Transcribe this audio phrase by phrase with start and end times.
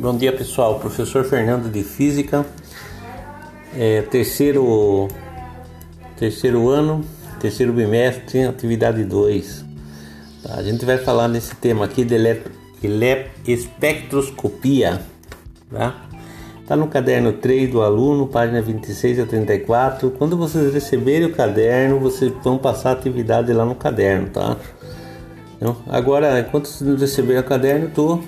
[0.00, 2.46] Bom dia pessoal, professor Fernando de Física,
[3.76, 5.08] é, terceiro,
[6.16, 7.04] terceiro ano,
[7.38, 9.62] terceiro bimestre, atividade 2.
[10.42, 12.16] Tá, a gente vai falar nesse tema aqui de
[13.46, 15.02] espectroscopia.
[15.70, 16.06] Tá?
[16.66, 20.12] tá no caderno 3 do aluno, página 26 a 34.
[20.12, 24.56] Quando vocês receberem o caderno, vocês vão passar a atividade lá no caderno, tá?
[25.58, 28.24] Então, agora, enquanto vocês receberem o caderno, eu estou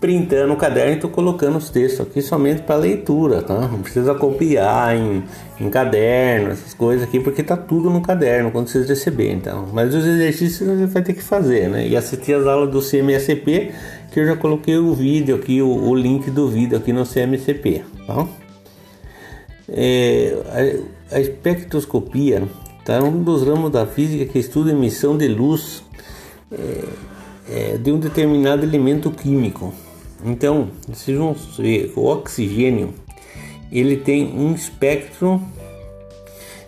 [0.00, 3.68] printando o caderno e estou colocando os textos aqui somente para leitura, tá?
[3.68, 5.22] Não precisa copiar em,
[5.60, 9.68] em caderno, essas coisas aqui, porque tá tudo no caderno quando vocês receberem, então.
[9.72, 11.86] Mas os exercícios você vai ter que fazer, né?
[11.86, 13.72] E assistir as aulas do CMSP,
[14.10, 17.84] que eu já coloquei o vídeo aqui, o, o link do vídeo aqui no CMSP,
[18.06, 18.26] tá?
[19.68, 20.34] É,
[21.10, 22.42] a, a espectroscopia
[22.86, 25.84] tá um dos ramos da física que estuda emissão de luz
[26.50, 26.84] é,
[27.50, 29.74] é, de um determinado elemento químico.
[30.24, 32.92] Então, vocês vão ver o oxigênio,
[33.72, 35.40] ele tem um espectro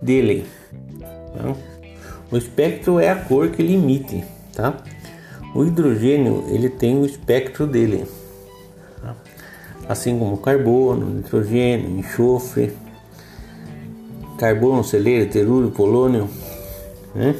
[0.00, 0.46] dele.
[1.36, 1.54] Tá?
[2.30, 4.82] O espectro é a cor que ele emite, tá?
[5.54, 8.06] O hidrogênio, ele tem o espectro dele.
[9.00, 9.14] Tá?
[9.88, 12.72] Assim como carbono, nitrogênio, enxofre,
[14.38, 16.28] carbono, selênio, telúrio, polônio,
[17.14, 17.34] né?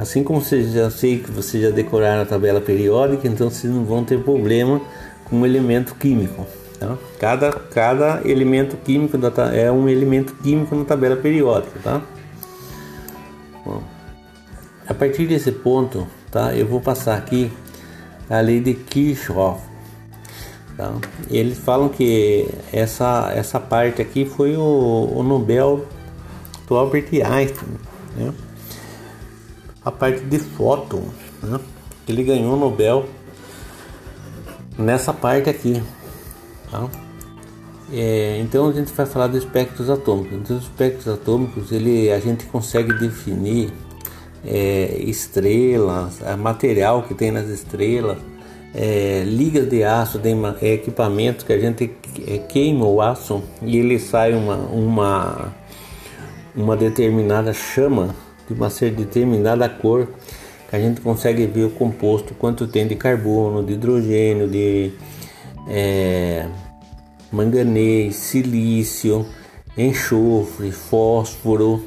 [0.00, 3.84] Assim como vocês já sei que vocês já decoraram a tabela periódica, então vocês não
[3.84, 4.80] vão ter problema
[5.24, 6.46] com o elemento químico.
[6.78, 6.98] Tá?
[7.18, 12.02] Cada, cada elemento químico da, é um elemento químico na tabela periódica, tá?
[13.64, 13.82] Bom,
[14.88, 16.54] a partir desse ponto, tá?
[16.54, 17.52] Eu vou passar aqui
[18.28, 19.62] a lei de Kirchhoff.
[20.76, 20.92] Tá?
[21.30, 25.86] Eles falam que essa, essa parte aqui foi o, o Nobel
[26.66, 27.68] do Albert Einstein,
[28.16, 28.32] né?
[29.84, 31.04] A parte de fóton.
[31.42, 31.58] Né?
[32.08, 33.06] Ele ganhou o Nobel
[34.78, 35.82] nessa parte aqui.
[36.70, 36.88] Tá?
[37.92, 40.38] É, então a gente vai falar dos espectros atômicos.
[40.38, 43.72] Então, os espectros atômicos ele, a gente consegue definir
[44.44, 48.18] é, estrelas, material que tem nas estrelas,
[48.74, 50.30] é, ligas de aço, de
[50.62, 51.90] é, equipamentos que a gente
[52.26, 55.54] é, queima o aço e ele sai uma, uma,
[56.56, 58.14] uma determinada chama
[58.46, 60.08] de uma determinada cor
[60.72, 64.90] a gente consegue ver o composto quanto tem de carbono, de hidrogênio, de
[65.68, 66.48] é,
[67.30, 69.26] manganês, silício,
[69.76, 71.84] enxofre, fósforo,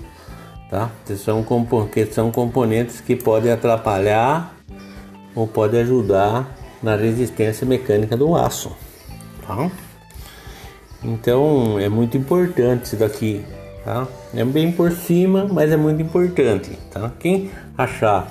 [0.70, 0.92] tá?
[1.04, 1.44] Que são,
[1.92, 4.56] que são componentes que podem atrapalhar
[5.34, 8.72] ou podem ajudar na resistência mecânica do aço,
[9.48, 9.72] tá?
[11.04, 13.44] Então é muito importante isso daqui
[13.86, 14.08] tá?
[14.34, 17.12] É bem por cima, mas é muito importante, tá?
[17.20, 18.30] Quem achar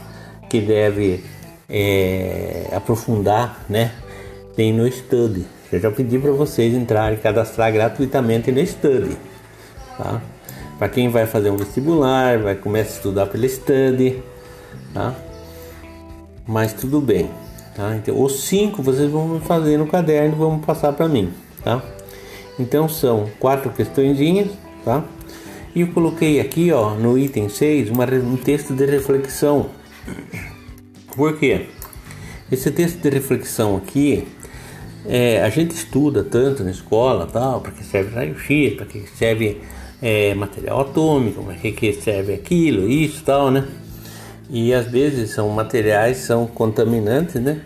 [0.50, 1.24] que deve
[1.70, 3.92] é, aprofundar, né?
[4.56, 5.46] Tem no Study.
[5.72, 9.16] Eu já pedi para vocês entrarem, cadastrar gratuitamente no Study,
[9.96, 10.20] tá?
[10.78, 14.22] Para quem vai fazer um vestibular, vai começar a estudar pelo Study,
[14.92, 15.14] tá?
[16.46, 17.30] Mas tudo bem,
[17.76, 17.96] tá?
[17.96, 21.32] Então, os cinco vocês vão fazer no caderno, vão passar para mim,
[21.62, 21.80] tá?
[22.58, 24.48] Então são quatro questõezinhas,
[24.84, 25.02] tá?
[25.74, 29.70] E eu coloquei aqui ó, no item 6 uma, um texto de reflexão.
[31.16, 31.66] Por quê?
[32.50, 34.28] Esse texto de reflexão aqui,
[35.04, 39.62] é, a gente estuda tanto na escola, tal, para que serve raio-x, para que serve
[40.00, 43.66] é, material atômico, para que serve aquilo, isso tal, né?
[44.48, 47.60] E às vezes são materiais, são contaminantes, né?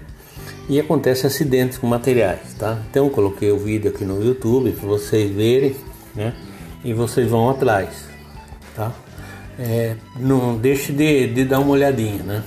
[0.66, 2.80] E acontece acidentes com materiais, tá?
[2.90, 5.76] Então coloquei o vídeo aqui no YouTube para vocês verem,
[6.14, 6.32] né?
[6.84, 8.08] E vocês vão atrás,
[8.74, 8.92] tá?
[9.58, 12.44] É, não deixe de, de, dar uma olhadinha, né?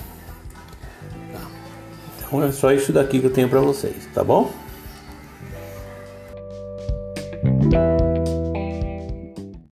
[1.34, 1.42] Tá.
[2.18, 4.52] Então é só isso daqui que eu tenho para vocês, tá bom?